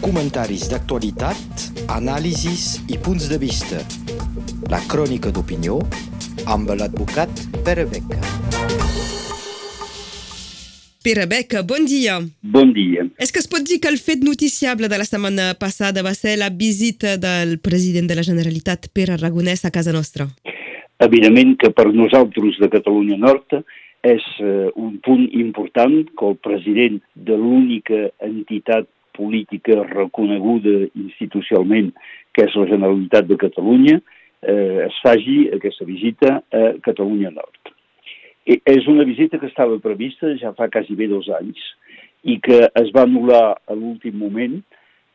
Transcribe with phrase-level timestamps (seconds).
[0.00, 3.80] Comentaris d'actualitat, anàlisis i punts de vista.
[4.72, 5.78] La crònica d'opinió
[6.46, 8.20] amb l'advocat Pere Beca.
[11.04, 12.18] Pere Beca, bon dia.
[12.42, 13.06] Bon dia.
[13.16, 16.36] És que es pot dir que el fet noticiable de la setmana passada va ser
[16.36, 20.28] la visita del president de la Generalitat, Pere Aragonès, a casa nostra?
[21.00, 23.62] Evidentment que per nosaltres de Catalunya Nord
[24.04, 31.92] és eh, un punt important que el president de l'única entitat política reconeguda institucionalment,
[32.34, 34.00] que és la Generalitat de Catalunya,
[34.42, 37.74] eh, es faci aquesta visita a Catalunya Nord.
[38.46, 41.60] I és una visita que estava prevista ja fa quasi bé dos anys
[42.24, 44.60] i que es va anul·lar a l'últim moment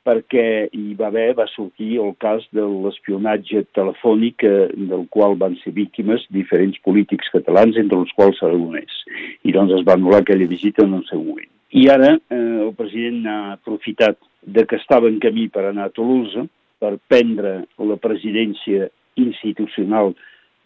[0.05, 5.57] perquè hi va haver, va sortir el cas de l'espionatge telefònic eh, del qual van
[5.63, 9.01] ser víctimes diferents polítics catalans, entre els quals Aragonès.
[9.43, 11.49] I doncs es va anul·lar aquella visita en el seu moment.
[11.73, 12.37] I ara eh,
[12.67, 16.45] el president ha aprofitat de que estava en camí per anar a Toulouse
[16.79, 20.13] per prendre la presidència institucional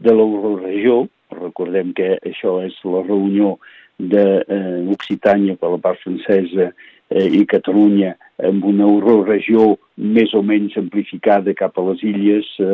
[0.04, 1.06] de l'Euroregió.
[1.32, 3.56] Recordem que això és la reunió
[4.00, 10.78] d'Occitània eh, per la part francesa eh, i Catalunya amb una euroregió més o menys
[10.80, 12.70] amplificada cap a les illes eh,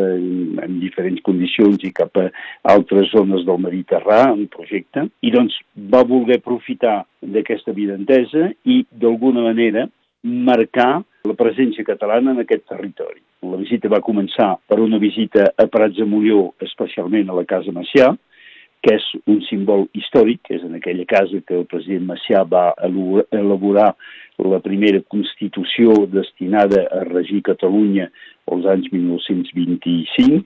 [0.66, 2.27] en diferents condicions i cap a
[2.75, 9.47] altres zones del Mediterrà, un projecte, i doncs va voler aprofitar d'aquesta evidentesa i d'alguna
[9.49, 9.88] manera
[10.25, 13.22] marcar la presència catalana en aquest territori.
[13.45, 17.73] La visita va començar per una visita a Prats de Molló, especialment a la Casa
[17.73, 18.11] Macià,
[18.86, 22.67] que és un símbol històric, és en aquella casa que el president Macià va
[23.33, 23.95] elaborar
[24.45, 28.11] la primera Constitució destinada a regir Catalunya
[28.53, 30.44] als anys 1925.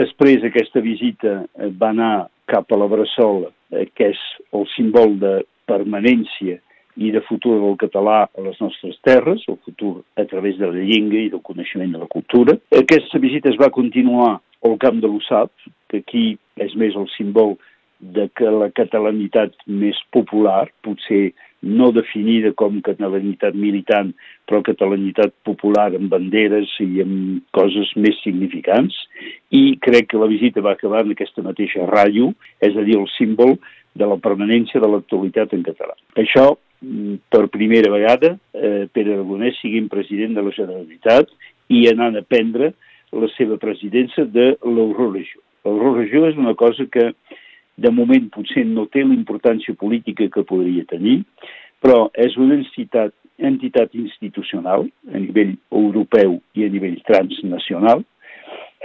[0.00, 1.44] Després aquesta visita
[1.78, 5.36] va anar cap a la Bressola, que és el símbol de
[5.70, 6.58] permanència
[6.98, 10.82] i de futur del català a les nostres terres, el futur a través de la
[10.82, 12.58] llengua i del coneixement de la cultura.
[12.74, 15.54] Aquesta visita es va continuar al Camp de l'USAP,
[15.90, 16.24] que aquí
[16.60, 17.56] és més el símbol
[18.00, 24.14] de que la catalanitat més popular, potser no definida com catalanitat militant,
[24.48, 28.96] però catalanitat popular amb banderes i amb coses més significants,
[29.52, 32.32] i crec que la visita va acabar en aquesta mateixa ràdio,
[32.64, 33.58] és a dir, el símbol
[33.92, 35.92] de la permanència de l'actualitat en català.
[36.16, 41.28] Això, mm, per primera vegada, eh, Pere Aragonès siguin president de la Generalitat
[41.68, 42.72] i anant a prendre
[43.12, 45.40] la seva presidència de l'Euroregió.
[45.64, 47.10] L'Euroregió és una cosa que
[47.80, 51.20] de moment potser no té la importància política que podria tenir,
[51.80, 58.04] però és una entitat, entitat institucional a nivell europeu i a nivell transnacional,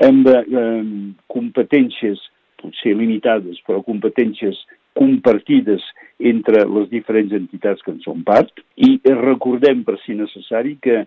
[0.06, 0.86] amb eh,
[1.31, 2.24] competències
[2.62, 4.57] potser limitades, però competències
[4.96, 5.84] compartides
[6.24, 11.03] entre les diferents entitats que en són part, i recordem, per si necessari, que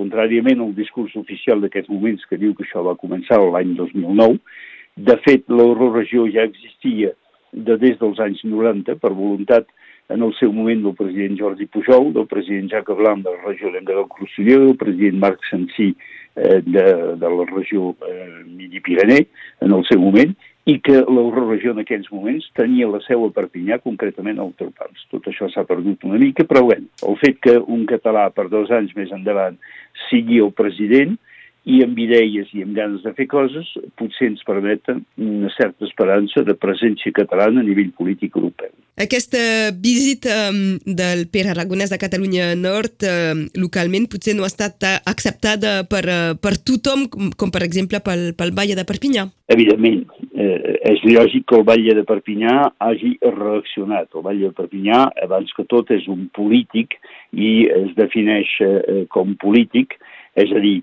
[0.00, 4.38] contràriament al discurs oficial d'aquests moments que diu que això va començar l'any 2009,
[4.96, 7.14] de fet, l'euroregió ja existia
[7.52, 9.66] de des dels anys 90 per voluntat
[10.10, 13.70] en el seu moment del president Jordi Pujol, del president Jacques Blanc de la regió
[13.70, 15.94] del Rosselló, del president Marc Sancí
[16.36, 16.84] eh, de,
[17.16, 19.26] de la regió eh, Midi-Pirener
[19.60, 20.34] en el seu moment,
[20.68, 25.06] i que l'euroregió en aquells moments tenia la seu a Perpinyà, concretament al Terpans.
[25.10, 28.70] Tot això s'ha perdut una mica, però bé, el fet que un català per dos
[28.74, 29.56] anys més endavant
[30.08, 31.16] sigui el president
[31.68, 33.68] i amb idees i amb ganes de fer coses,
[34.00, 38.72] potser ens permeten una certa esperança de presència catalana a nivell polític europeu.
[39.00, 44.88] Aquesta visita um, del Pere Aragonès a Catalunya Nord uh, localment potser no ha estat
[44.88, 49.28] uh, acceptada per, uh, per tothom, com, com per exemple pel, pel Valle de Perpinyà.
[49.50, 50.04] Evidentment,
[50.38, 52.56] eh, és lògic que el Valle de Perpinyà
[52.86, 54.08] hagi reaccionat.
[54.14, 56.96] El Valle de Perpinyà, abans que tot, és un polític
[57.32, 59.96] i es defineix eh, com polític,
[60.38, 60.78] és a dir,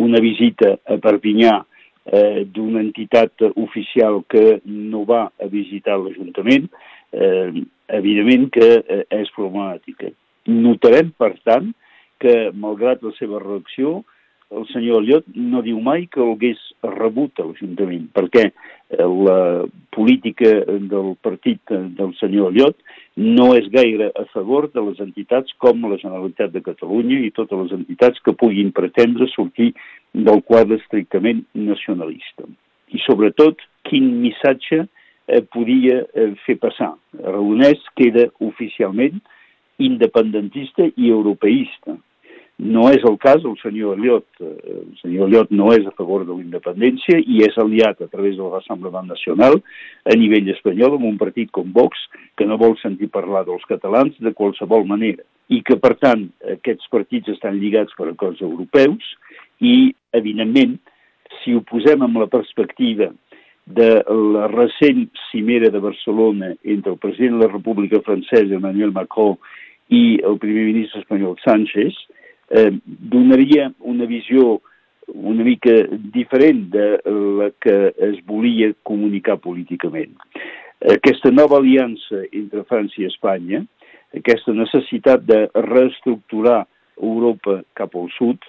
[0.00, 6.68] una visita a Perpinyà eh, d'una entitat oficial que no va a visitar l'Ajuntament,
[7.12, 7.62] eh,
[8.00, 10.10] evidentment que eh, és problemàtica.
[10.50, 11.70] Notarem, per tant,
[12.20, 14.00] que malgrat la seva reacció,
[14.50, 20.50] el senyor Eliot no diu mai que hagués rebut a l'Ajuntament, perquè eh, la política
[20.90, 22.76] del partit del senyor Eliot
[23.16, 27.62] no és gaire a favor de les entitats com la Generalitat de Catalunya i totes
[27.64, 29.70] les entitats que puguin pretendre sortir
[30.12, 32.48] del quadre estrictament nacionalista.
[32.90, 36.96] I sobretot, quin missatge eh, podia eh, fer passar.
[37.22, 39.22] Aragonès queda oficialment
[39.80, 41.94] independentista i europeista
[42.60, 44.26] no és el cas del senyor Eliot.
[44.40, 48.36] El senyor Eliot no és a favor de la independència i és aliat a través
[48.36, 49.56] del Rassemblement Nacional
[50.04, 52.04] a nivell espanyol amb un partit com Vox
[52.36, 55.24] que no vol sentir parlar dels catalans de qualsevol manera.
[55.50, 59.02] i que, per tant, aquests partits estan lligats per acords europeus
[59.58, 60.76] i, evidentment,
[61.40, 63.10] si ho posem amb la perspectiva
[63.66, 63.88] de
[64.34, 69.36] la recent cimera de Barcelona entre el president de la República Francesa, Emmanuel Macron,
[69.90, 71.98] i el primer ministre espanyol Sánchez,
[72.50, 74.60] eh, donaria una visió
[75.10, 75.72] una mica
[76.14, 77.00] diferent de
[77.40, 80.14] la que es volia comunicar políticament.
[80.80, 83.64] Aquesta nova aliança entre França i Espanya,
[84.16, 86.64] aquesta necessitat de reestructurar
[87.00, 88.40] Europa cap al sud,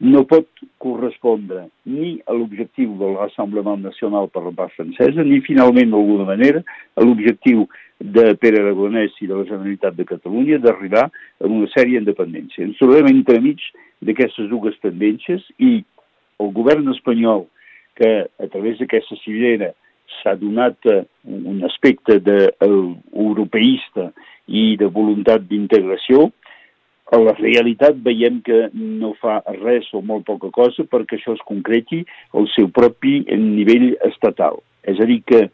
[0.00, 0.48] no pot
[0.80, 6.62] correspondre ni a l'objectiu de l'Assemblement Nacional per la part francesa, ni finalment, d'alguna manera,
[6.96, 7.66] a l'objectiu
[8.00, 12.64] de Pere Aragonès i de la Generalitat de Catalunya d'arribar a una sèrie d'independència.
[12.64, 13.60] Ens trobem entremig
[14.00, 15.84] d'aquestes dues tendències i
[16.40, 17.44] el govern espanyol,
[18.00, 19.74] que a través d'aquesta civera
[20.20, 20.76] s'ha donat
[21.28, 24.08] un aspecte d'europeista
[24.48, 26.30] i de voluntat d'integració,
[27.10, 31.46] a la realitat veiem que no fa res o molt poca cosa perquè això es
[31.48, 32.04] concreti
[32.38, 34.60] al seu propi nivell estatal.
[34.86, 35.48] És a dir, que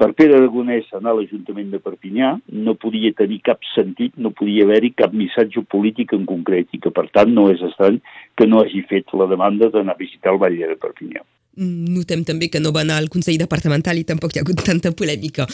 [0.00, 2.30] per Pere Aragonès anar a l'Ajuntament de Perpinyà
[2.66, 6.92] no podia tenir cap sentit, no podia haver-hi cap missatge polític en concret i que,
[6.94, 8.00] per tant, no és estrany
[8.36, 11.22] que no hagi fet la demanda d'anar a visitar el Batlle de Perpinyà.
[11.60, 14.62] Mm, notem també que no va anar al Consell Departamental i tampoc hi ha hagut
[14.70, 15.44] tanta polèmica.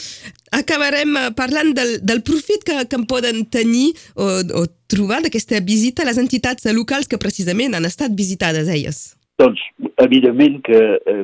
[0.55, 4.29] Acabarem eh, parlant del, del profit que, que en poden tenir o,
[4.61, 9.16] o trobar d'aquesta visita a les entitats locals que precisament han estat visitades elles.
[9.37, 9.59] Doncs,
[10.01, 11.17] evidentment que eh,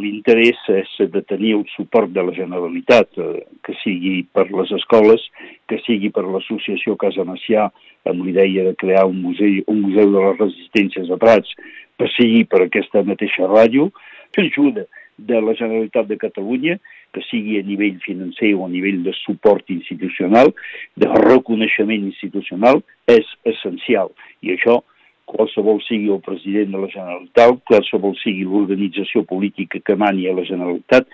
[0.00, 5.26] l'interès és de tenir el suport de la Generalitat, eh, que sigui per les escoles,
[5.68, 7.66] que sigui per l'associació Casa Macià,
[8.08, 11.52] amb l'idea de crear un museu, un museu de les resistències a Prats,
[12.00, 13.90] que sigui per aquesta mateixa ràdio,
[14.32, 14.88] que ajuda
[15.18, 16.80] de la Generalitat de Catalunya,
[17.12, 20.54] que sigui a nivell financer o a nivell de suport institucional,
[20.96, 24.14] de reconeixement institucional, és essencial.
[24.40, 24.80] I això,
[25.28, 30.46] qualsevol sigui el president de la Generalitat, qualsevol sigui l'organització política que mani a la
[30.48, 31.08] Generalitat,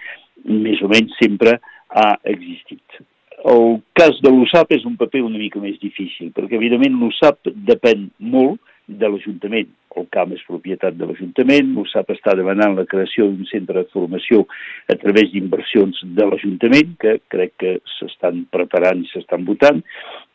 [0.45, 1.59] més o menys sempre
[1.95, 3.03] ha existit.
[3.45, 8.09] El cas de l'USAP és un paper una mica més difícil, perquè evidentment l'USAP depèn
[8.35, 9.69] molt de l'Ajuntament.
[9.95, 14.43] El camp és propietat de l'Ajuntament, l'USAP està demanant la creació d'un centre de formació
[14.91, 19.85] a través d'inversions de l'Ajuntament, que crec que s'estan preparant i s'estan votant,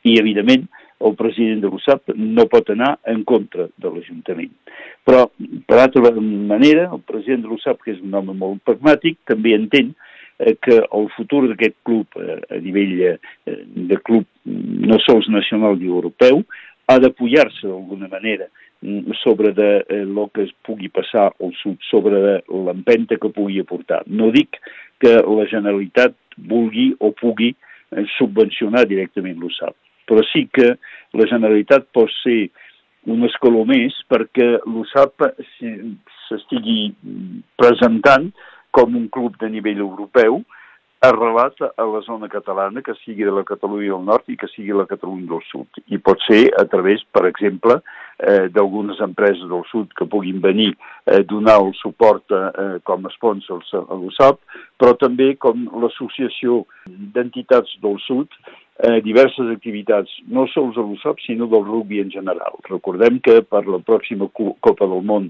[0.07, 4.51] i evidentment el president de l'USAP no pot anar en contra de l'Ajuntament.
[5.07, 5.25] Però,
[5.67, 9.93] per altra manera, el president de l'USAP, que és un home molt pragmàtic, també entén
[9.93, 13.15] eh, que el futur d'aquest club eh, a nivell eh,
[13.91, 14.27] de club
[14.89, 16.43] no sols nacional i europeu
[16.89, 18.49] ha d'apoyar-se d'alguna manera
[18.81, 24.03] mm, sobre de lo que es pugui passar al sud, sobre l'empenta que pugui aportar.
[24.07, 24.59] No dic
[24.99, 27.53] que la Generalitat vulgui o pugui
[28.17, 29.73] subvencionar directament l'USAP,
[30.09, 30.73] però sí que
[31.17, 32.49] la Generalitat pot ser
[33.09, 35.29] un escaló més perquè l'USAP
[36.27, 36.89] s'estigui
[37.59, 38.29] presentant
[38.75, 40.41] com un club de nivell europeu,
[41.01, 44.75] arrelat a la zona catalana, que sigui de la Catalunya del Nord i que sigui
[44.75, 45.79] la Catalunya del Sud.
[45.87, 47.79] I pot ser a través, per exemple,
[48.19, 50.73] eh, d'algunes empreses del Sud que puguin venir
[51.07, 54.43] a eh, donar el suport eh, com a sponsors a l'USAP,
[54.75, 56.65] però també com l'Associació
[57.15, 58.35] d'Entitats del Sud,
[58.79, 62.59] eh, diverses activitats, no sols a l'USAP, sinó del rugby en general.
[62.69, 65.29] Recordem que per la pròxima Copa del Món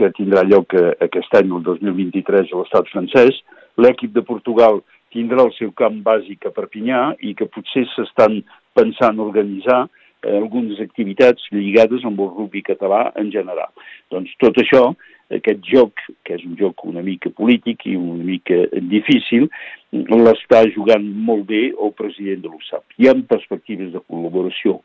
[0.00, 3.40] que tindrà lloc eh, aquest any, el 2023, a l'estat francès,
[3.80, 4.80] l'equip de Portugal
[5.14, 8.40] tindrà el seu camp bàsic a Perpinyà i que potser s'estan
[8.78, 13.72] pensant organitzar eh, algunes activitats lligades amb el rugby català en general.
[14.12, 14.90] Doncs tot això,
[15.36, 19.48] aquest joc, que és un joc una mica polític i una mica difícil,
[19.92, 22.84] l'està jugant molt bé el president de l'USAP.
[22.98, 24.80] Hi ha perspectives de col·laboració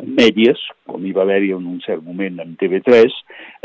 [0.00, 3.12] mèdies, com hi va haver-hi en un cert moment amb TV3,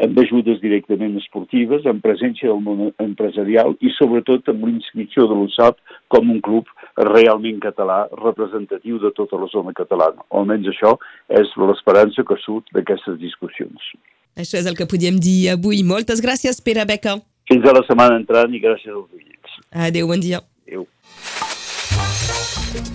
[0.03, 5.79] amb ajudes directament esportives, amb presència del món empresarial i sobretot amb l'inscripció de l'USAP
[6.11, 6.67] com un club
[7.13, 10.27] realment català representatiu de tota la zona catalana.
[10.31, 10.97] Almenys això
[11.29, 13.93] és l'esperança que surt d'aquestes discussions.
[14.37, 15.81] Això és el que podíem dir avui.
[15.83, 17.17] Moltes gràcies, Pere Beca.
[17.49, 19.57] Fins a la setmana entrant i gràcies als oients.
[19.87, 20.43] Adéu, bon dia.
[20.67, 20.85] Adéu.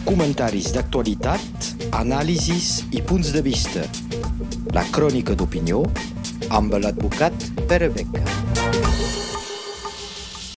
[0.07, 3.89] Comentaris d'actualitat, anàlisis i punts de vista.
[4.77, 5.83] La crònica d'opinió
[6.53, 8.42] amb l'advocat Pere Beca.